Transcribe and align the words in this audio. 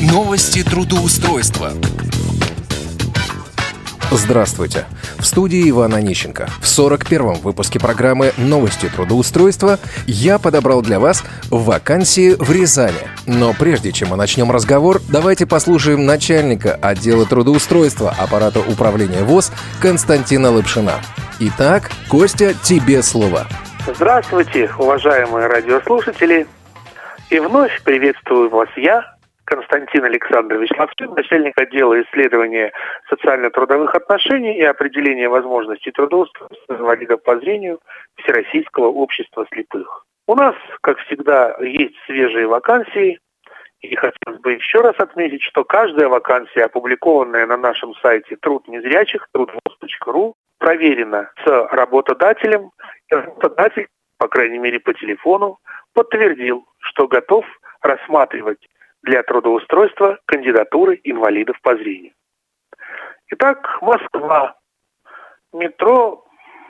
Новости 0.00 0.64
трудоустройства. 0.64 1.72
Здравствуйте. 4.10 4.86
В 5.18 5.26
студии 5.26 5.68
Иван 5.68 5.94
Онищенко. 5.94 6.48
В 6.62 6.64
41-м 6.64 7.34
выпуске 7.40 7.78
программы 7.78 8.32
«Новости 8.38 8.88
трудоустройства» 8.88 9.78
я 10.06 10.38
подобрал 10.38 10.80
для 10.80 10.98
вас 10.98 11.22
вакансии 11.50 12.34
в 12.34 12.50
Рязани. 12.50 12.96
Но 13.26 13.52
прежде 13.52 13.92
чем 13.92 14.08
мы 14.08 14.16
начнем 14.16 14.50
разговор, 14.50 15.02
давайте 15.06 15.44
послушаем 15.44 16.06
начальника 16.06 16.78
отдела 16.80 17.26
трудоустройства 17.26 18.14
аппарата 18.18 18.60
управления 18.60 19.22
ВОЗ 19.22 19.52
Константина 19.82 20.50
Лапшина. 20.50 20.94
Итак, 21.40 21.90
Костя, 22.08 22.54
тебе 22.54 23.02
слово. 23.02 23.46
Здравствуйте, 23.86 24.70
уважаемые 24.78 25.46
радиослушатели. 25.46 26.46
И 27.28 27.38
вновь 27.38 27.82
приветствую 27.82 28.48
вас 28.48 28.68
я, 28.76 29.19
Константин 29.50 30.04
Александрович 30.04 30.70
Лавшин, 30.78 31.12
начальник 31.12 31.60
отдела 31.60 32.00
исследования 32.02 32.72
социально-трудовых 33.08 33.92
отношений 33.96 34.56
и 34.56 34.62
определения 34.62 35.28
возможностей 35.28 35.90
трудоустройства 35.90 36.76
инвалидов 36.76 37.20
по 37.24 37.36
зрению 37.40 37.80
Всероссийского 38.14 38.86
общества 38.86 39.44
слепых. 39.52 40.06
У 40.28 40.36
нас, 40.36 40.54
как 40.82 40.98
всегда, 41.00 41.56
есть 41.60 41.96
свежие 42.06 42.46
вакансии, 42.46 43.18
и 43.80 43.96
хотелось 43.96 44.40
бы 44.40 44.52
еще 44.52 44.82
раз 44.82 44.94
отметить, 44.98 45.42
что 45.42 45.64
каждая 45.64 46.08
вакансия, 46.08 46.66
опубликованная 46.66 47.46
на 47.46 47.56
нашем 47.56 47.94
сайте 47.96 48.36
труд 48.36 48.68
незрячих, 48.68 49.26
трудвоз.ру, 49.32 50.36
проверена 50.58 51.32
с 51.44 51.68
работодателем, 51.72 52.70
и 53.10 53.14
работодатель, 53.16 53.88
по 54.16 54.28
крайней 54.28 54.58
мере 54.58 54.78
по 54.78 54.94
телефону, 54.94 55.58
подтвердил, 55.92 56.64
что 56.78 57.08
готов 57.08 57.44
рассматривать 57.82 58.60
для 59.02 59.22
трудоустройства 59.22 60.18
кандидатуры 60.26 61.00
инвалидов 61.04 61.56
по 61.62 61.74
зрению. 61.76 62.12
Итак, 63.30 63.78
Москва. 63.80 64.56
Метро 65.52 66.24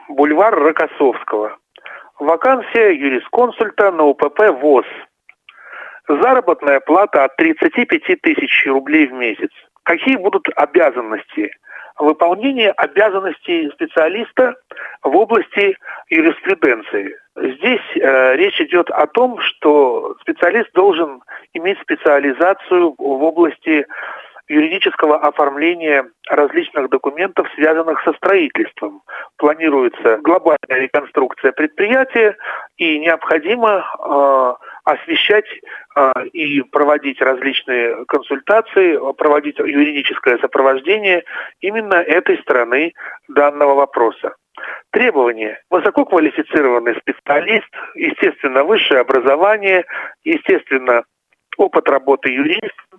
бульвар 0.08 0.54
Рокоссовского. 0.54 1.56
Вакансия 2.18 2.92
юрисконсульта 2.92 3.90
на 3.92 4.04
УПП 4.04 4.50
ВОЗ. 4.60 4.86
Заработная 6.08 6.80
плата 6.80 7.24
от 7.24 7.36
35 7.36 8.20
тысяч 8.20 8.66
рублей 8.66 9.06
в 9.06 9.12
месяц. 9.12 9.50
Какие 9.84 10.16
будут 10.16 10.46
обязанности? 10.56 11.50
Выполнение 11.98 12.72
обязанностей 12.72 13.70
специалиста 13.72 14.54
в 15.02 15.16
области 15.16 15.76
юриспруденции. 16.08 17.16
Здесь 17.58 17.80
э, 17.96 18.36
речь 18.36 18.60
идет 18.60 18.90
о 18.90 19.06
том, 19.06 19.38
что 19.40 20.16
специалист 20.20 20.70
должен 20.72 21.22
иметь 21.54 21.80
специализацию 21.80 22.94
в 22.96 23.22
области 23.24 23.86
юридического 24.50 25.16
оформления 25.16 26.10
различных 26.28 26.90
документов, 26.90 27.46
связанных 27.54 28.02
со 28.02 28.12
строительством. 28.14 29.02
Планируется 29.36 30.18
глобальная 30.18 30.58
реконструкция 30.68 31.52
предприятия, 31.52 32.36
и 32.76 32.98
необходимо 32.98 33.84
э, 33.84 34.54
освещать 34.84 35.46
э, 35.96 36.12
и 36.32 36.62
проводить 36.62 37.22
различные 37.22 38.04
консультации, 38.06 38.98
проводить 39.14 39.58
юридическое 39.58 40.38
сопровождение 40.38 41.22
именно 41.60 41.94
этой 41.94 42.38
стороны 42.38 42.92
данного 43.28 43.74
вопроса. 43.74 44.34
Требования. 44.90 45.62
Высококвалифицированный 45.70 46.96
специалист, 46.96 47.68
естественно, 47.94 48.64
высшее 48.64 49.00
образование, 49.00 49.84
естественно, 50.24 51.04
опыт 51.56 51.88
работы 51.88 52.30
юриста, 52.32 52.98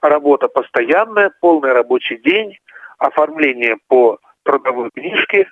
работа 0.00 0.48
постоянная, 0.48 1.32
полный 1.40 1.72
рабочий 1.72 2.18
день, 2.18 2.58
оформление 2.98 3.76
по 3.88 4.18
трудовой 4.44 4.90
книжке. 4.90 5.48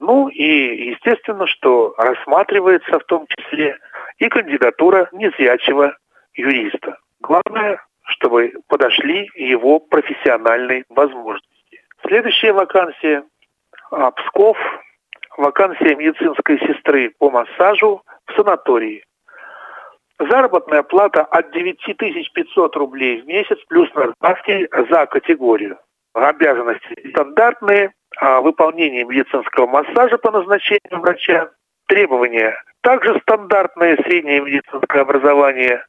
Ну 0.00 0.28
и 0.28 0.90
естественно, 0.90 1.46
что 1.46 1.94
рассматривается 1.96 2.98
в 2.98 3.04
том 3.04 3.26
числе 3.26 3.76
и 4.18 4.28
кандидатура 4.28 5.08
незрячего 5.12 5.96
юриста. 6.34 6.98
Главное, 7.20 7.82
чтобы 8.04 8.52
подошли 8.68 9.30
его 9.34 9.80
профессиональные 9.80 10.84
возможности. 10.90 11.82
Следующая 12.06 12.52
вакансия 12.52 13.24
Псков, 14.16 14.58
вакансия 15.36 15.94
медицинской 15.94 16.58
сестры 16.60 17.12
по 17.18 17.30
массажу 17.30 18.02
в 18.26 18.32
санатории. 18.34 19.04
Заработная 20.18 20.82
плата 20.82 21.22
от 21.22 21.50
9500 21.52 22.76
рублей 22.76 23.22
в 23.22 23.26
месяц 23.26 23.58
плюс 23.68 23.92
надбавки 23.94 24.68
за 24.90 25.06
категорию. 25.06 25.78
Обязанности 26.14 27.10
стандартные, 27.10 27.92
а, 28.18 28.40
выполнение 28.40 29.04
медицинского 29.04 29.66
массажа 29.66 30.16
по 30.18 30.30
назначению 30.30 31.00
врача, 31.00 31.50
требования 31.88 32.56
также 32.82 33.18
стандартное 33.20 33.96
среднее 33.96 34.40
медицинское 34.40 35.00
образование 35.00 35.84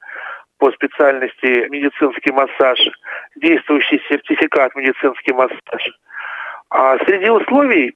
по 0.58 0.72
специальности 0.72 1.68
медицинский 1.70 2.32
массаж, 2.32 2.80
действующий 3.36 4.02
сертификат 4.10 4.76
медицинский 4.76 5.34
массаж. 5.34 6.00
А 6.70 6.98
среди 7.06 7.30
условий 7.30 7.96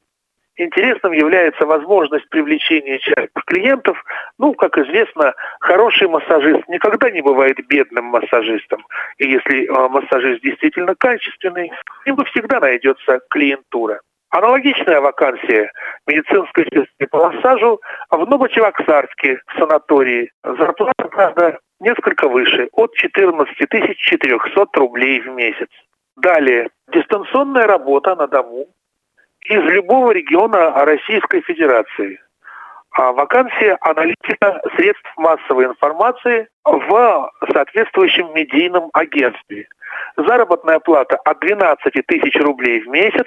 интересным 0.59 1.13
является 1.13 1.65
возможность 1.65 2.27
привлечения 2.29 2.99
частных 2.99 3.45
клиентов. 3.45 4.03
Ну, 4.37 4.53
как 4.53 4.77
известно, 4.77 5.33
хороший 5.59 6.07
массажист 6.07 6.67
никогда 6.67 7.09
не 7.09 7.21
бывает 7.21 7.57
бедным 7.67 8.05
массажистом. 8.05 8.85
И 9.17 9.29
если 9.29 9.65
э, 9.65 9.89
массажист 9.89 10.41
действительно 10.41 10.95
качественный, 10.95 11.71
ему 12.05 12.23
всегда 12.25 12.59
найдется 12.59 13.19
клиентура. 13.29 14.01
Аналогичная 14.31 15.01
вакансия 15.01 15.71
медицинской 16.05 16.65
сестры 16.65 17.07
по 17.09 17.31
массажу 17.31 17.81
в 18.11 18.29
Новочевоксарске 18.29 19.41
в 19.47 19.57
санатории. 19.57 20.31
Зарплата, 20.43 21.05
правда, 21.09 21.59
несколько 21.79 22.29
выше, 22.29 22.69
от 22.73 22.93
14 22.93 23.55
400 23.97 24.67
рублей 24.75 25.21
в 25.21 25.29
месяц. 25.29 25.69
Далее, 26.15 26.69
дистанционная 26.91 27.65
работа 27.65 28.15
на 28.15 28.27
дому 28.27 28.67
из 29.49 29.63
любого 29.63 30.11
региона 30.11 30.85
Российской 30.85 31.41
Федерации. 31.41 32.21
А 32.91 33.11
вакансия 33.13 33.77
аналитика 33.81 34.61
средств 34.75 35.11
массовой 35.17 35.65
информации 35.65 36.47
в 36.63 37.31
соответствующем 37.51 38.31
медийном 38.35 38.89
агентстве. 38.93 39.67
Заработная 40.17 40.79
плата 40.79 41.17
от 41.25 41.39
12 41.39 41.93
тысяч 42.05 42.35
рублей 42.35 42.81
в 42.81 42.87
месяц 42.87 43.25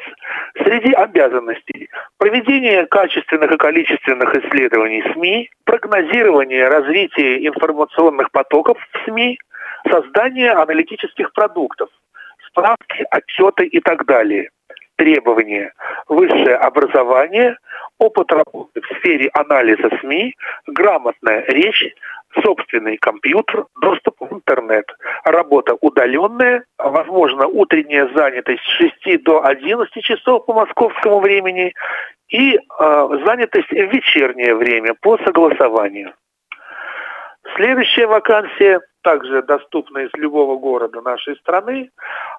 среди 0.62 0.92
обязанностей. 0.92 1.88
Проведение 2.18 2.86
качественных 2.86 3.50
и 3.50 3.56
количественных 3.56 4.34
исследований 4.36 5.02
СМИ, 5.12 5.50
прогнозирование 5.64 6.68
развития 6.68 7.46
информационных 7.46 8.30
потоков 8.30 8.78
в 8.78 9.04
СМИ, 9.04 9.38
создание 9.90 10.52
аналитических 10.52 11.32
продуктов, 11.32 11.88
справки, 12.46 13.04
отчеты 13.10 13.66
и 13.66 13.80
так 13.80 14.06
далее– 14.06 14.50
требования. 14.96 15.72
Высшее 16.08 16.56
образование, 16.56 17.56
опыт 17.98 18.30
работы 18.32 18.80
в 18.80 18.98
сфере 18.98 19.30
анализа 19.34 19.90
СМИ, 20.00 20.34
грамотная 20.66 21.44
речь, 21.48 21.94
собственный 22.42 22.96
компьютер, 22.96 23.66
доступ 23.80 24.16
в 24.20 24.34
интернет. 24.34 24.86
Работа 25.24 25.74
удаленная, 25.80 26.64
возможно, 26.78 27.46
утренняя 27.46 28.08
занятость 28.14 28.62
с 28.62 29.02
6 29.04 29.22
до 29.24 29.44
11 29.44 30.02
часов 30.02 30.46
по 30.46 30.54
московскому 30.54 31.20
времени 31.20 31.74
и 32.28 32.56
э, 32.56 32.58
занятость 33.26 33.68
в 33.68 33.92
вечернее 33.92 34.54
время 34.54 34.94
по 35.00 35.18
согласованию. 35.18 36.14
Следующая 37.56 38.06
вакансия– 38.06 38.80
также 39.02 39.42
доступна 39.42 39.98
из 39.98 40.10
любого 40.14 40.56
города 40.58 41.00
нашей 41.02 41.36
страны. 41.36 41.90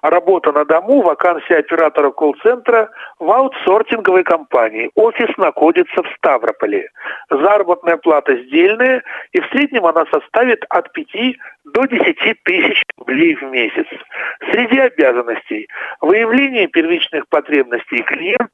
Работа 0.02 0.52
на 0.52 0.64
дому, 0.64 1.02
вакансия 1.02 1.56
оператора 1.56 2.10
колл-центра 2.10 2.90
в 3.18 3.30
аутсортинговой 3.30 4.24
компании. 4.24 4.90
Офис 4.94 5.36
находится 5.36 6.02
в 6.02 6.08
Ставрополе. 6.16 6.88
Заработная 7.30 7.96
плата 7.96 8.36
сдельная, 8.44 9.02
и 9.32 9.40
в 9.40 9.46
среднем 9.48 9.86
она 9.86 10.04
составит 10.12 10.64
от 10.68 10.92
5 10.92 11.36
до 11.64 11.86
10 11.86 12.42
тысяч 12.44 12.82
рублей 12.98 13.34
в 13.36 13.42
месяц. 13.42 13.86
Среди 14.50 14.78
обязанностей 14.78 15.68
выявление 16.00 16.66
первичных 16.68 17.28
потребностей 17.28 18.02
клиентов, 18.02 18.48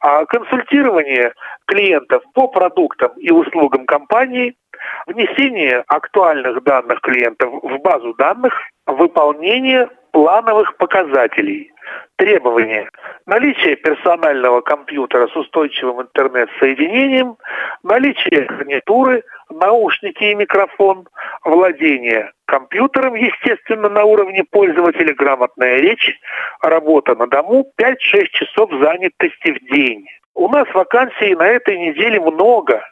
а 0.00 0.24
консультирование 0.26 1.32
клиентов 1.66 2.22
по 2.34 2.48
продуктам 2.48 3.12
и 3.18 3.30
услугам 3.30 3.86
компании– 3.86 4.54
внесение 5.06 5.84
актуальных 5.88 6.62
данных 6.64 7.00
клиентов 7.00 7.52
в 7.62 7.78
базу 7.78 8.14
данных, 8.14 8.54
выполнение 8.86 9.88
плановых 10.12 10.76
показателей, 10.76 11.70
требования, 12.16 12.88
наличие 13.26 13.76
персонального 13.76 14.60
компьютера 14.62 15.28
с 15.28 15.36
устойчивым 15.36 16.02
интернет-соединением, 16.02 17.36
наличие 17.82 18.46
гарнитуры, 18.46 19.22
наушники 19.50 20.24
и 20.24 20.34
микрофон, 20.34 21.06
владение 21.44 22.32
компьютером, 22.46 23.14
естественно, 23.14 23.88
на 23.88 24.04
уровне 24.04 24.44
пользователя, 24.44 25.14
грамотная 25.14 25.76
речь, 25.76 26.18
работа 26.62 27.14
на 27.14 27.26
дому, 27.26 27.70
5-6 27.78 27.96
часов 28.32 28.70
занятости 28.70 29.52
в 29.52 29.72
день. 29.72 30.06
У 30.34 30.48
нас 30.48 30.66
вакансий 30.74 31.34
на 31.34 31.46
этой 31.46 31.78
неделе 31.78 32.20
много. 32.20 32.82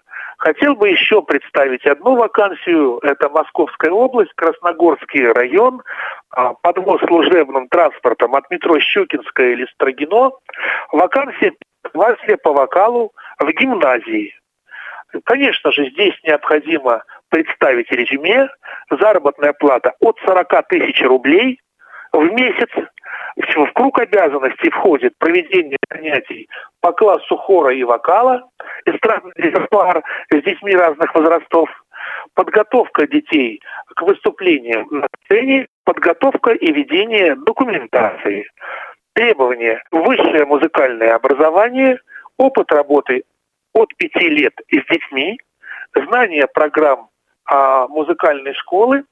Хотел 0.45 0.75
бы 0.75 0.91
еще 0.91 1.23
представить 1.23 1.87
одну 1.87 2.17
вакансию. 2.17 2.99
Это 2.99 3.31
Московская 3.31 3.91
область, 3.91 4.35
Красногорский 4.35 5.33
район, 5.33 5.81
а, 6.29 6.53
подвоз 6.53 7.01
служебным 7.01 7.67
транспортом 7.69 8.35
от 8.35 8.51
метро 8.51 8.79
Щукинская 8.79 9.53
или 9.53 9.65
Строгино. 9.73 10.33
Вакансия 10.93 11.55
классе 11.91 12.37
по 12.43 12.53
вокалу 12.53 13.13
в 13.39 13.51
гимназии. 13.53 14.35
Конечно 15.25 15.73
же, 15.73 15.89
здесь 15.89 16.15
необходимо 16.25 17.05
представить 17.31 17.91
резюме. 17.91 18.51
Заработная 18.91 19.55
плата 19.55 19.95
от 20.01 20.19
40 20.27 20.69
тысяч 20.69 21.01
рублей 21.01 21.59
в 22.13 22.23
месяц. 22.33 22.69
В 23.37 23.73
круг 23.73 23.99
обязанностей 23.99 24.71
входит 24.71 25.17
проведение 25.19 25.79
занятий 25.91 26.49
по 26.81 26.93
классу 26.93 27.37
хора 27.37 27.75
и 27.75 27.83
вокала, 27.83 28.49
эстрадный 28.87 29.33
репертуар 29.37 30.05
с 30.31 30.43
детьми 30.43 30.75
разных 30.75 31.13
возрастов, 31.15 31.69
подготовка 32.35 33.07
детей 33.09 33.61
к 33.97 34.03
выступлениям 34.03 34.87
на 34.91 35.07
сцене, 35.25 35.67
подготовка 35.85 36.53
и 36.53 36.73
ведение 36.73 37.35
документации. 37.35 38.47
Требования– 39.15 39.83
высшее 39.91 40.45
музыкальное 40.45 41.15
образование, 41.15 41.99
опыт 42.37 42.71
работы 42.73 43.25
от 43.73 43.95
пяти 43.97 44.29
лет 44.29 44.55
с 44.71 44.93
детьми, 44.93 45.39
знание 45.95 46.47
программ 46.47 47.09
а, 47.47 47.89
музыкальной 47.89 48.55
школы, 48.55 49.05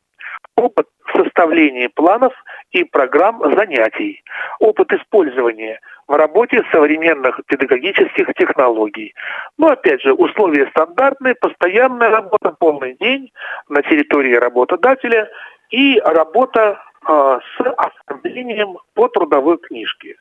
опыт 0.57 0.87
в 1.07 1.17
составлении 1.17 1.89
планов 1.89 2.33
и 2.73 2.85
программ 2.85 3.41
занятий, 3.55 4.23
опыт 4.59 4.93
использования 4.93 5.81
в 6.09 6.15
работе 6.15 6.63
современных 6.73 7.41
педагогических 7.47 8.33
технологий. 8.35 9.15
Но 9.59 9.69
опять 9.69 10.03
же, 10.03 10.13
условия 10.13 10.69
стандартные, 10.71 11.35
постоянная 11.35 12.11
работа 12.11 12.55
полный 12.59 12.95
день 12.95 13.33
на 13.69 13.83
территории 13.83 14.35
работодателя 14.35 15.29
и 15.71 16.01
работа 16.05 16.79
с 17.06 17.75
оформлением 17.76 18.78
по 18.94 19.08
трудовой 19.08 19.58
книжке. 19.58 20.16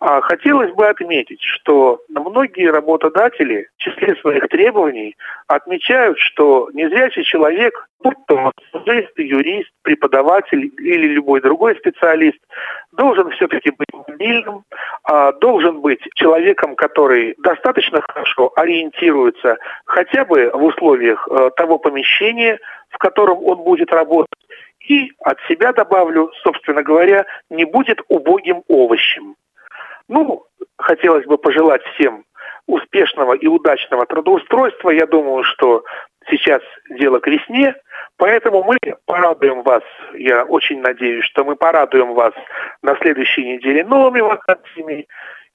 А 0.00 0.20
хотелось 0.20 0.72
бы 0.74 0.86
отметить, 0.86 1.42
что 1.42 2.00
многие 2.08 2.70
работодатели 2.70 3.68
в 3.76 3.82
числе 3.82 4.14
своих 4.16 4.48
требований 4.48 5.16
отмечают, 5.48 6.18
что 6.18 6.68
незрячий 6.72 7.24
человек, 7.24 7.88
будь 8.04 8.16
то 8.28 8.52
массажист, 8.72 9.18
юрист, 9.18 9.70
преподаватель 9.82 10.70
или 10.78 11.08
любой 11.08 11.40
другой 11.40 11.74
специалист, 11.76 12.38
должен 12.92 13.30
все-таки 13.30 13.70
быть 13.70 13.88
мобильным, 13.92 14.62
а, 15.02 15.32
должен 15.32 15.80
быть 15.80 16.00
человеком, 16.14 16.76
который 16.76 17.34
достаточно 17.38 18.00
хорошо 18.08 18.52
ориентируется 18.54 19.56
хотя 19.84 20.24
бы 20.24 20.50
в 20.54 20.62
условиях 20.62 21.26
э, 21.28 21.50
того 21.56 21.78
помещения, 21.78 22.60
в 22.90 22.98
котором 22.98 23.44
он 23.44 23.58
будет 23.58 23.92
работать, 23.92 24.38
и 24.88 25.12
от 25.20 25.38
себя 25.48 25.72
добавлю, 25.72 26.30
собственно 26.42 26.82
говоря, 26.82 27.26
не 27.50 27.64
будет 27.64 28.00
убогим 28.08 28.62
овощем. 28.68 29.36
Ну, 30.08 30.44
хотелось 30.76 31.26
бы 31.26 31.36
пожелать 31.38 31.82
всем 31.94 32.24
успешного 32.66 33.34
и 33.34 33.46
удачного 33.46 34.06
трудоустройства. 34.06 34.90
Я 34.90 35.06
думаю, 35.06 35.44
что 35.44 35.84
сейчас 36.30 36.62
дело 36.90 37.18
к 37.20 37.26
весне, 37.26 37.74
поэтому 38.16 38.62
мы 38.62 38.76
порадуем 39.06 39.62
вас, 39.62 39.82
я 40.14 40.44
очень 40.44 40.80
надеюсь, 40.80 41.24
что 41.24 41.44
мы 41.44 41.56
порадуем 41.56 42.14
вас 42.14 42.32
на 42.82 42.96
следующей 42.96 43.44
неделе 43.44 43.84
новыми 43.84 44.20
вакансиями. 44.20 45.06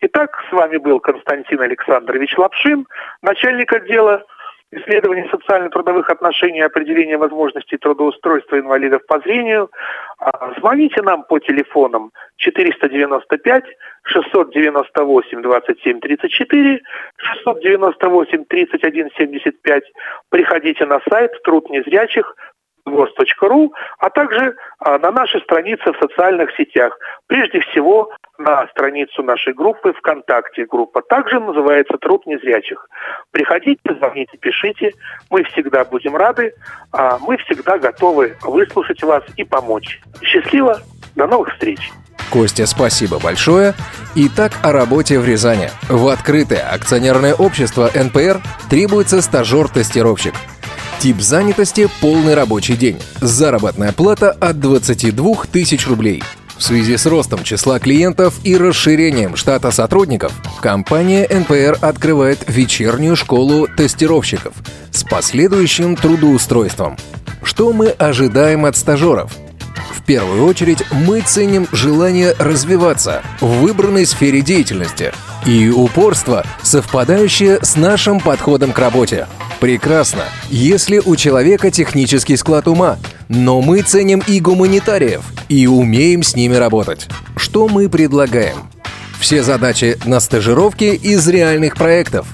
Итак, 0.01 0.43
с 0.49 0.51
вами 0.51 0.77
был 0.77 0.99
Константин 0.99 1.61
Александрович 1.61 2.37
Лапшин, 2.37 2.85
начальник 3.21 3.71
отдела 3.71 4.23
исследование 4.77 5.29
социально-трудовых 5.29 6.09
отношений 6.09 6.59
и 6.59 6.63
определение 6.63 7.17
возможностей 7.17 7.77
трудоустройства 7.77 8.59
инвалидов 8.59 9.01
по 9.07 9.19
зрению. 9.19 9.69
А, 10.19 10.53
звоните 10.59 11.01
нам 11.01 11.23
по 11.23 11.39
телефонам 11.39 12.11
495 12.37 13.63
698 14.03 15.41
27 15.41 15.99
34, 15.99 16.81
698 17.17 18.45
31 18.45 19.09
75. 19.17 19.83
Приходите 20.29 20.85
на 20.85 20.99
сайт 21.09 21.31
«Труд 21.43 21.69
незрячих», 21.69 22.35
voz.ru, 22.85 23.69
а 23.99 24.09
также 24.09 24.55
а, 24.79 24.97
на 24.99 25.11
нашей 25.11 25.41
странице 25.41 25.91
в 25.91 25.97
социальных 25.97 26.55
сетях. 26.55 26.97
Прежде 27.27 27.61
всего, 27.61 28.11
на 28.37 28.67
страницу 28.67 29.23
нашей 29.23 29.53
группы 29.53 29.93
ВКонтакте. 29.93 30.65
Группа 30.65 31.01
также 31.01 31.39
называется 31.39 31.97
«Труд 31.97 32.25
незрячих». 32.25 32.87
Приходите, 33.31 33.81
звоните, 33.97 34.37
пишите. 34.37 34.91
Мы 35.29 35.43
всегда 35.43 35.85
будем 35.85 36.15
рады. 36.15 36.53
А 36.91 37.17
мы 37.19 37.37
всегда 37.37 37.77
готовы 37.77 38.35
выслушать 38.41 39.01
вас 39.03 39.23
и 39.37 39.43
помочь. 39.43 40.01
Счастливо. 40.21 40.79
До 41.15 41.27
новых 41.27 41.53
встреч. 41.53 41.91
Костя, 42.31 42.65
спасибо 42.65 43.19
большое. 43.23 43.73
Итак, 44.15 44.53
о 44.63 44.71
работе 44.71 45.19
в 45.19 45.27
Рязани. 45.27 45.69
В 45.89 46.07
открытое 46.07 46.67
акционерное 46.73 47.35
общество 47.35 47.89
НПР 47.93 48.39
требуется 48.69 49.21
стажер-тестировщик– 49.21 50.33
Тип 51.03 51.19
занятости– 51.19 51.89
полный 51.99 52.33
рабочий 52.33 52.77
день. 52.77 52.97
Заработная 53.19 53.91
плата 53.91 54.31
от 54.31 54.61
22 54.61 55.35
тысяч 55.51 55.85
рублей. 55.85 56.23
В 56.57 56.63
связи 56.63 56.95
с 56.95 57.05
ростом 57.05 57.43
числа 57.43 57.77
клиентов 57.79 58.35
и 58.45 58.55
расширением 58.55 59.35
штата 59.35 59.71
сотрудников, 59.71 60.31
компания 60.61 61.27
НПР 61.27 61.77
открывает 61.81 62.45
вечернюю 62.47 63.17
школу 63.17 63.67
тестировщиков 63.67 64.53
с 64.91 65.03
последующим 65.03 65.97
трудоустройством. 65.97 66.95
Что 67.43 67.73
мы 67.73 67.89
ожидаем 67.89 68.63
от 68.63 68.77
стажеров? 68.77 69.33
В 69.91 70.05
первую 70.05 70.45
очередь 70.45 70.85
мы 70.89 71.19
ценим 71.19 71.67
желание 71.73 72.33
развиваться 72.39 73.23
в 73.41 73.47
выбранной 73.59 74.05
сфере 74.05 74.39
деятельности 74.39 75.11
и 75.45 75.67
упорство, 75.67 76.45
совпадающее 76.61 77.59
с 77.61 77.75
нашим 77.75 78.21
подходом 78.21 78.71
к 78.71 78.79
работе– 78.79 79.27
Прекрасно, 79.63 80.25
если 80.49 80.97
у 80.97 81.15
человека 81.15 81.71
технический 81.71 82.35
склад 82.35 82.67
ума, 82.67 82.97
но 83.29 83.61
мы 83.61 83.81
ценим 83.81 84.21
и 84.27 84.41
гуманитариев, 84.41 85.21
и 85.47 85.67
умеем 85.67 86.21
с 86.21 86.35
ними 86.35 86.55
работать. 86.55 87.07
Что 87.37 87.69
мы 87.69 87.87
предлагаем? 87.87 88.57
Все 89.21 89.41
задачи 89.41 89.97
на 90.03 90.19
стажировке 90.19 90.95
из 90.95 91.25
реальных 91.29 91.77
проектов. 91.77 92.27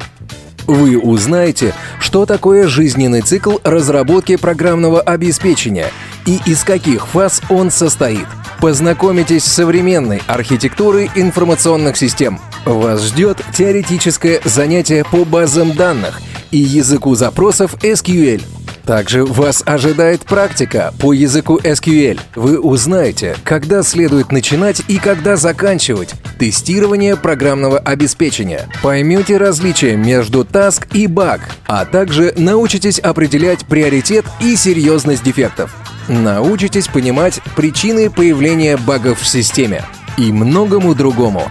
Вы 0.65 0.97
узнаете, 0.97 1.75
что 1.99 2.25
такое 2.25 2.67
жизненный 2.67 3.21
цикл 3.21 3.57
разработки 3.63 4.35
программного 4.35 4.99
обеспечения 4.99 5.91
и 6.25 6.39
из 6.47 6.63
каких 6.63 7.05
фаз 7.05 7.43
он 7.51 7.69
состоит. 7.69 8.25
Познакомитесь 8.59 9.43
с 9.43 9.53
современной 9.53 10.23
архитектурой 10.25 11.11
информационных 11.13 11.95
систем. 11.95 12.39
Вас 12.65 13.03
ждет 13.03 13.39
теоретическое 13.53 14.41
занятие 14.45 15.05
по 15.11 15.25
базам 15.25 15.75
данных– 15.75 16.23
и 16.51 16.57
языку 16.57 17.15
запросов 17.15 17.75
SQL. 17.81 18.41
Также 18.89 19.23
вас 19.23 19.61
ожидает 19.67 20.21
практика 20.21 20.95
по 20.99 21.13
языку 21.13 21.59
SQL. 21.59 22.19
Вы 22.33 22.59
узнаете, 22.59 23.35
когда 23.43 23.83
следует 23.83 24.31
начинать 24.31 24.81
и 24.87 24.97
когда 24.97 25.35
заканчивать 25.35 26.15
тестирование 26.39 27.15
программного 27.15 27.77
обеспечения. 27.77 28.67
Поймете 28.81 29.37
различия 29.37 29.95
между 29.95 30.41
task 30.41 30.87
и 30.91 31.05
баг, 31.05 31.41
а 31.67 31.85
также 31.85 32.33
научитесь 32.35 32.97
определять 32.97 33.63
приоритет 33.67 34.25
и 34.41 34.55
серьезность 34.55 35.23
дефектов. 35.23 35.75
Научитесь 36.07 36.87
понимать 36.87 37.41
причины 37.55 38.09
появления 38.09 38.75
багов 38.75 39.21
в 39.21 39.27
системе 39.27 39.83
и 40.17 40.31
многому 40.31 40.95
другому. 40.95 41.43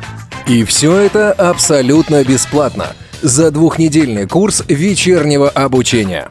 И 0.49 0.64
все 0.64 0.97
это 0.97 1.31
абсолютно 1.31 2.25
бесплатно– 2.25 2.87
за 3.23 3.51
двухнедельный 3.51 4.27
курс 4.27 4.63
вечернего 4.69 5.49
обучения. 5.49 6.29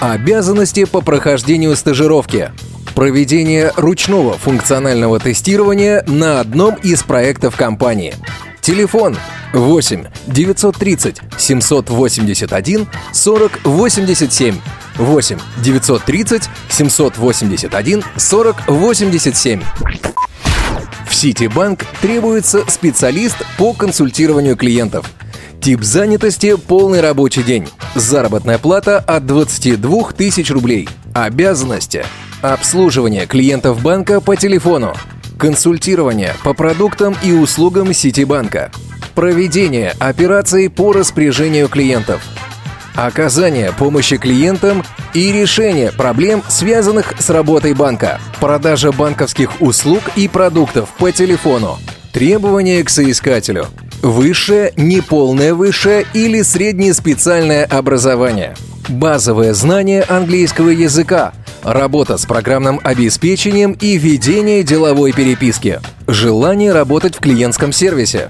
Обязанности 0.00 0.84
по 0.84 1.00
прохождению 1.00 1.76
стажировки. 1.76 2.50
Проведение 2.94 3.72
ручного 3.76 4.34
функционального 4.34 5.18
тестирования 5.18 6.04
на 6.06 6.40
одном 6.40 6.74
из 6.76 7.02
проектов 7.02 7.56
компании. 7.56 8.14
Телефон 8.60 9.16
8 9.52 10.04
930 10.26 11.20
781 11.36 12.86
40 13.12 13.60
87 13.64 14.54
8 14.96 15.38
930 15.62 16.42
781 16.68 18.04
40 18.16 18.68
87 18.68 19.62
в 21.06 21.14
Ситибанк 21.14 21.84
требуется 22.00 22.64
специалист 22.68 23.36
по 23.56 23.72
консультированию 23.72 24.56
клиентов– 24.56 25.10
Тип 25.64 25.82
занятости– 25.82 26.56
полный 26.68 27.00
рабочий 27.00 27.42
день. 27.42 27.66
Заработная 27.94 28.58
плата 28.58 28.98
от 28.98 29.24
22 29.24 30.12
тысяч 30.12 30.50
рублей. 30.50 30.86
Обязанности– 31.14 32.04
обслуживание 32.42 33.24
клиентов 33.24 33.80
банка 33.80 34.20
по 34.20 34.36
телефону, 34.36 34.92
консультирование 35.38 36.34
по 36.44 36.52
продуктам 36.52 37.16
и 37.22 37.32
услугам 37.32 37.94
Ситибанка, 37.94 38.72
проведение 39.14 39.94
операций 39.98 40.68
по 40.68 40.92
распоряжению 40.92 41.70
клиентов, 41.70 42.22
оказание 42.94 43.72
помощи 43.72 44.18
клиентам 44.18 44.84
и 45.14 45.32
решение 45.32 45.92
проблем, 45.92 46.42
связанных 46.46 47.14
с 47.18 47.30
работой 47.30 47.72
банка, 47.72 48.20
продажа 48.38 48.92
банковских 48.92 49.62
услуг 49.62 50.02
и 50.14 50.28
продуктов 50.28 50.90
по 50.98 51.10
телефону, 51.10 51.78
требования 52.12 52.84
к 52.84 52.90
соискателю– 52.90 53.68
Высшее, 54.04 54.70
неполное 54.76 55.54
высшее 55.54 56.04
или 56.12 56.42
среднее 56.42 56.92
специальное 56.92 57.64
образование. 57.64 58.54
Базовое 58.86 59.54
знание 59.54 60.02
английского 60.02 60.68
языка. 60.68 61.32
Работа 61.62 62.18
с 62.18 62.26
программным 62.26 62.82
обеспечением 62.84 63.72
и 63.72 63.96
ведение 63.96 64.62
деловой 64.62 65.12
переписки. 65.12 65.80
Желание 66.06 66.72
работать 66.72 67.16
в 67.16 67.20
клиентском 67.20 67.72
сервисе. 67.72 68.28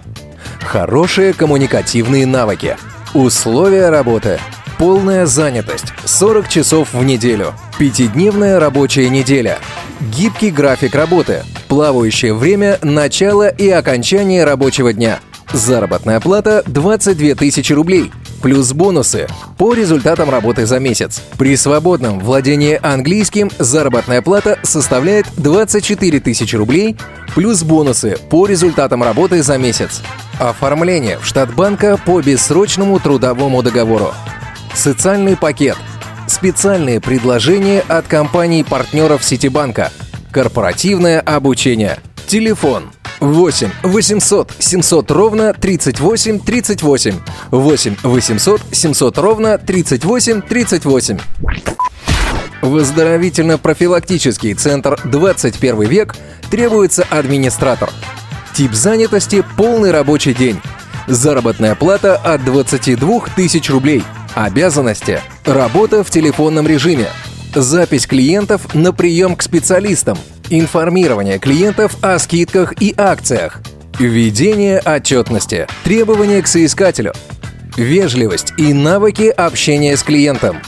Хорошие 0.61 1.33
коммуникативные 1.33 2.25
навыки. 2.25 2.76
Условия 3.12 3.88
работы. 3.88 4.38
Полная 4.78 5.26
занятость. 5.26 5.87
40 6.04 6.49
часов 6.49 6.95
в 6.95 7.02
неделю. 7.02 7.52
Пятидневная 7.81 8.61
рабочая 8.61 9.09
неделя. 9.09 9.59
Гибкий 10.16 10.52
график 10.52 10.95
работы. 10.95 11.43
Плавающее 11.66 12.33
время 12.33 12.78
начала 12.81 13.49
и 13.49 13.69
окончания 13.71 14.45
рабочего 14.45 14.93
дня– 14.93 15.19
Заработная 15.54 16.18
плата 16.18 16.64
22 16.66 17.37
тысячи 17.37 17.73
рублей. 17.73 18.11
Плюс 18.42 18.73
бонусы 18.73 19.28
по 19.56 19.73
результатам 19.73 20.28
работы 20.28 20.66
за 20.66 20.80
месяц. 20.80 21.23
При 21.38 21.56
свободном 21.56 22.18
владении 22.18 22.76
английским 22.82 23.52
заработная 23.61 24.20
плата 24.20 24.58
составляет 24.64 25.26
24 25.37 26.18
тысячи 26.18 26.56
рублей, 26.56 26.96
плюс 27.37 27.62
бонусы 27.62 28.18
по 28.30 28.46
результатам 28.46 29.04
работы 29.04 29.44
за 29.44 29.56
месяц. 29.56 30.02
Оформление 30.40 31.20
в 31.20 31.25
штат 31.25 31.54
банка 31.54 32.00
по 32.04 32.20
бессрочному 32.20 32.99
трудовому 32.99 33.62
договору. 33.62 34.12
Социальный 34.75 35.37
пакет. 35.37 35.76
Специальные 36.26 37.00
предложения 37.00 37.84
от 37.87 38.08
компаний-партнеров 38.08 39.23
Ситибанка. 39.23 39.92
Корпоративное 40.32 41.20
обучение. 41.20 42.00
Телефон 42.26 42.87
8 42.87 43.03
800 43.25 44.52
700 44.59 45.11
ровно 45.11 45.54
38 45.54 46.40
38. 46.40 47.14
8 47.50 47.97
800 48.02 48.61
700 48.73 49.19
ровно 49.19 49.59
38 49.59 50.43
38. 50.43 51.19
Выздоровительно-профилактический 52.62 54.54
центр 54.54 54.99
21 55.04 55.83
век 55.83 56.14
требуется 56.50 57.07
администратор. 57.11 57.90
Тип 58.54 58.73
занятости– 58.73 59.45
полный 59.57 59.90
рабочий 59.90 60.33
день. 60.33 60.61
Заработная 61.07 61.75
плата 61.75 62.16
от 62.16 62.45
22 62.45 63.25
тысяч 63.37 63.69
рублей. 63.69 64.02
Обязанности– 64.35 65.21
работа 65.45 66.02
в 66.04 66.11
телефонном 66.11 66.66
режиме. 66.66 67.09
Запись 67.54 68.07
клиентов 68.07 68.75
на 68.75 68.93
прием 68.93 69.37
к 69.37 69.43
специалистам– 69.43 70.16
информирование 70.51 71.39
клиентов 71.39 71.97
о 72.03 72.19
скидках 72.19 72.75
и 72.81 72.95
акциях, 72.97 73.61
введение 73.99 74.79
отчетности, 74.81 75.67
требования 75.85 76.43
к 76.43 76.47
соискателю, 76.47 77.13
вежливость 77.77 78.53
и 78.57 78.73
навыки 78.73 79.25
общения 79.25 79.97
с 79.97 80.03
клиентом, 80.03 80.59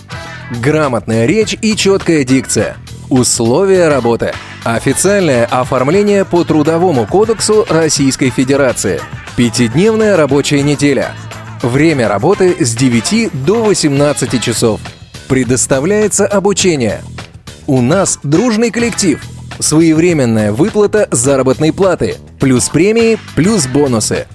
грамотная 0.63 1.27
речь 1.27 1.57
и 1.61 1.77
четкая 1.77 2.25
дикция, 2.25 2.77
условия 3.11 3.89
работы, 3.89 4.33
официальное 4.65 5.45
оформление 5.47 6.25
по 6.25 6.45
Трудовому 6.45 7.07
кодексу 7.07 7.67
Российской 7.69 8.31
Федерации, 8.31 9.01
пятидневная 9.37 10.17
рабочая 10.17 10.63
неделя, 10.63 11.13
время 11.63 12.09
работы 12.09 12.65
с 12.65 12.75
9 12.75 13.45
до 13.45 13.65
18 13.65 14.43
часов, 14.43 14.81
предоставляется 15.29 16.27
обучение. 16.27 17.03
У 17.67 17.81
нас 17.81 18.19
дружный 18.23 18.71
коллектив– 18.71 19.21
Своевременная 19.59 20.53
выплата 20.53 21.09
заработной 21.11 21.73
платы, 21.73 22.17
плюс 22.41 22.69
премии, 22.69 23.19
плюс 23.35 23.67
бонусы. 23.67 24.27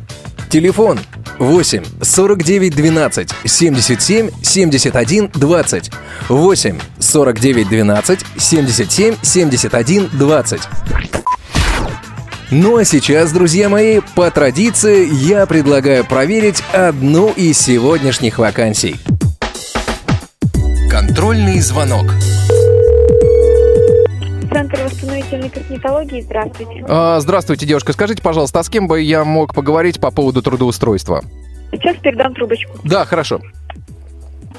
Телефон 0.50 1.00
8 1.40 1.84
49 2.02 2.76
12 2.76 3.30
77 3.46 4.30
71 4.42 5.30
20 5.34 5.92
8 6.30 6.80
49 7.00 7.70
12 7.70 8.20
77 8.38 9.16
71 9.22 10.10
20 10.12 10.62
ну 12.52 12.76
а 12.76 12.84
сейчас, 12.84 13.32
друзья 13.32 13.70
мои, 13.70 14.02
по 14.14 14.30
традиции 14.30 15.08
я 15.10 15.46
предлагаю 15.46 16.04
проверить 16.04 16.62
одну 16.74 17.30
из 17.30 17.58
сегодняшних 17.58 18.40
вакансий. 18.40 18.98
Контрольный 20.90 21.62
звонок. 21.62 22.08
Восстановительной 25.32 25.50
косметологии. 25.50 26.22
Здравствуйте. 26.22 26.86
А, 26.88 27.20
здравствуйте, 27.20 27.66
девушка. 27.66 27.94
Скажите, 27.94 28.22
пожалуйста, 28.22 28.60
а 28.60 28.64
с 28.64 28.70
кем 28.70 28.88
бы 28.88 29.02
я 29.02 29.24
мог 29.24 29.54
поговорить 29.56 30.00
по 30.00 30.12
поводу 30.12 30.42
трудоустройства? 30.42 31.22
Сейчас 31.72 31.96
передам 31.98 32.34
трубочку. 32.34 32.78
Да, 32.84 33.06
хорошо. 33.06 33.40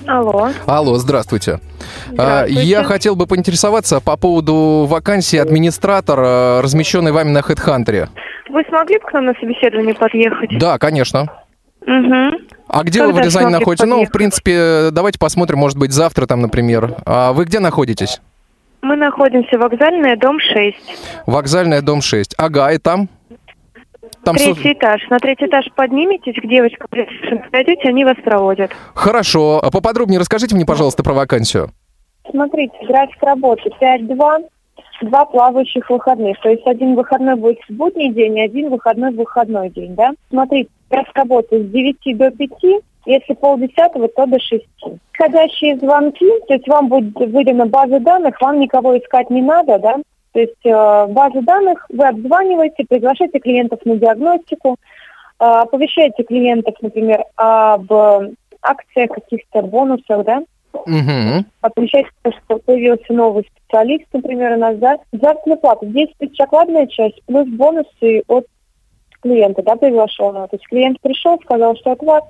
Алло. 0.06 0.50
Алло, 0.66 0.96
здравствуйте. 0.96 1.60
А, 2.10 2.12
здравствуйте. 2.12 2.62
Я 2.62 2.84
хотел 2.84 3.16
бы 3.16 3.26
поинтересоваться 3.26 4.00
по 4.00 4.16
поводу 4.16 4.86
вакансии 4.88 5.38
администратора, 5.38 6.62
размещенной 6.62 7.12
вами 7.12 7.28
на 7.30 7.38
HeadHunter. 7.38 8.08
Вы 8.50 8.64
смогли 8.68 8.98
бы 8.98 9.04
к 9.04 9.12
нам 9.12 9.26
на 9.26 9.34
собеседование 9.34 9.94
подъехать? 9.94 10.58
Да, 10.58 10.78
конечно. 10.78 11.30
Угу. 11.82 12.38
А 12.68 12.82
где 12.84 13.00
Когда 13.00 13.06
вы 13.06 13.12
в 13.12 13.18
Рязани 13.18 13.42
смогли 13.44 13.58
находитесь? 13.58 13.84
Ну, 13.84 13.90
в 13.90 13.98
подъехать? 13.98 14.12
принципе, 14.12 14.88
давайте 14.90 15.18
посмотрим, 15.18 15.58
может 15.58 15.78
быть, 15.78 15.92
завтра 15.92 16.26
там, 16.26 16.40
например. 16.40 16.96
А 17.04 17.32
вы 17.32 17.44
где 17.44 17.60
находитесь? 17.60 18.20
Мы 18.82 18.96
находимся 18.96 19.58
вокзальная, 19.58 20.16
дом 20.16 20.40
6. 20.40 20.76
Вокзальная, 21.26 21.82
дом 21.82 22.02
6. 22.02 22.34
Ага, 22.36 22.72
и 22.72 22.78
там? 22.78 23.08
Там 24.24 24.36
Третий 24.36 24.72
этаж. 24.72 25.08
На 25.08 25.18
третий 25.20 25.46
этаж 25.46 25.66
подниметесь, 25.76 26.34
к 26.34 26.46
девочкам 26.46 26.88
подойдете, 26.90 27.88
они 27.88 28.04
вас 28.04 28.16
проводят. 28.24 28.72
Хорошо. 28.94 29.60
А 29.62 29.70
поподробнее 29.70 30.18
расскажите 30.18 30.56
мне, 30.56 30.66
пожалуйста, 30.66 31.04
про 31.04 31.12
вакансию. 31.12 31.70
Смотрите, 32.28 32.74
график 32.88 33.22
работы 33.22 33.70
5-2, 33.80 34.48
два 35.02 35.24
плавающих 35.26 35.88
выходных. 35.88 36.40
То 36.40 36.48
есть 36.48 36.66
один 36.66 36.96
выходной 36.96 37.36
будет 37.36 37.58
в 37.68 37.72
будний 37.72 38.12
день, 38.12 38.36
и 38.38 38.42
один 38.42 38.68
выходной 38.68 39.12
в 39.12 39.16
выходной 39.16 39.70
день, 39.70 39.94
да? 39.94 40.10
Смотрите, 40.30 40.70
график 40.90 41.16
работы 41.16 41.62
с 41.62 41.70
9 41.70 42.18
до 42.18 42.30
5, 42.32 42.50
если 43.06 43.34
полдесятого, 43.34 44.08
то 44.08 44.26
до 44.26 44.38
6. 44.38 44.64
Входящие 45.12 45.78
звонки, 45.78 46.26
то 46.48 46.54
есть 46.54 46.68
вам 46.68 46.88
будет 46.88 47.14
выдана 47.14 47.66
база 47.66 48.00
данных, 48.00 48.40
вам 48.40 48.60
никого 48.60 48.98
искать 48.98 49.30
не 49.30 49.42
надо, 49.42 49.78
да? 49.78 49.96
То 50.32 50.40
есть 50.40 50.64
э, 50.64 51.06
база 51.08 51.42
данных, 51.42 51.86
вы 51.90 52.06
обзваниваете, 52.06 52.86
приглашаете 52.88 53.38
клиентов 53.38 53.80
на 53.84 53.96
диагностику, 53.96 54.76
э, 54.76 55.44
оповещаете 55.44 56.22
клиентов, 56.22 56.74
например, 56.80 57.24
об 57.36 57.92
акциях, 58.62 59.10
каких-то 59.10 59.62
бонусах, 59.62 60.24
да? 60.24 60.42
Угу. 60.72 61.44
отмечать, 61.60 62.06
что 62.22 62.58
появился 62.58 63.12
новый 63.12 63.44
специалист, 63.44 64.06
например, 64.12 64.52
у 64.52 64.56
нас, 64.56 64.76
да, 64.78 64.98
заработная 65.12 65.56
плата. 65.56 65.86
10 65.86 66.16
тысяч 66.18 66.40
окладная 66.40 66.86
часть, 66.86 67.22
плюс 67.26 67.46
бонусы 67.48 68.22
от 68.26 68.46
клиента, 69.20 69.62
да, 69.62 69.76
приглашенного. 69.76 70.48
То 70.48 70.56
есть 70.56 70.66
клиент 70.66 71.00
пришел, 71.00 71.38
сказал, 71.42 71.76
что 71.76 71.92
от 71.92 72.02
вас, 72.02 72.24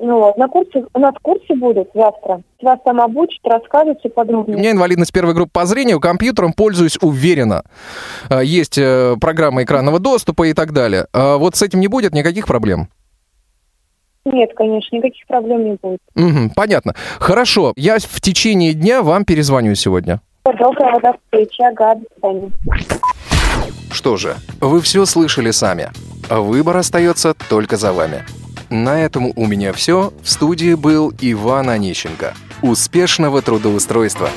ну 0.00 0.18
вот, 0.18 0.36
на 0.36 0.48
курсе, 0.48 0.84
у 0.94 0.98
нас 0.98 1.14
курсы 1.22 1.54
будут 1.54 1.88
завтра. 1.94 2.42
Вас 2.62 2.78
там 2.84 3.00
обучат, 3.00 3.40
расскажут 3.44 3.98
все 4.00 4.08
У 4.08 4.12
подробнее. 4.12 4.58
меня 4.58 4.70
инвалидность 4.72 5.12
первой 5.12 5.34
группы 5.34 5.50
по 5.52 5.66
зрению, 5.66 6.00
компьютером 6.00 6.52
пользуюсь 6.52 6.98
уверенно. 7.00 7.62
А, 8.28 8.40
Есть 8.42 8.78
э, 8.78 9.16
программа 9.20 9.62
экранного 9.62 9.98
доступа 9.98 10.44
и 10.48 10.52
так 10.54 10.72
далее. 10.72 11.06
А 11.12 11.36
Вот 11.36 11.56
с 11.56 11.62
этим 11.62 11.80
не 11.80 11.88
будет 11.88 12.12
никаких 12.14 12.46
проблем? 12.46 12.88
Нет, 14.26 14.50
конечно, 14.54 14.96
никаких 14.96 15.26
проблем 15.26 15.64
не 15.64 15.78
будет. 15.82 16.00
Мгм, 16.14 16.50
понятно. 16.50 16.94
Хорошо, 17.18 17.72
я 17.76 17.98
в 17.98 18.20
течение 18.20 18.74
дня 18.74 19.02
вам 19.02 19.24
перезвоню 19.24 19.74
сегодня. 19.74 20.20
Доброго 20.44 21.00
до 21.00 21.12
встречи, 21.14 21.62
ага, 21.62 21.94
до 21.94 22.04
свидания. 22.14 22.50
Что 23.92 24.16
же, 24.16 24.36
вы 24.60 24.80
все 24.82 25.04
слышали 25.04 25.50
сами. 25.50 25.90
Выбор 26.28 26.76
остается 26.76 27.34
только 27.48 27.76
за 27.76 27.92
вами. 27.92 28.24
На 28.70 29.00
этом 29.00 29.32
у 29.34 29.46
меня 29.46 29.72
все. 29.72 30.12
В 30.22 30.30
студии 30.30 30.74
был 30.74 31.12
Иван 31.20 31.70
Онищенко. 31.70 32.34
Успешного 32.62 33.42
трудоустройства! 33.42 34.30